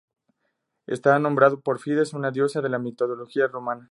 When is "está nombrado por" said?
0.87-1.77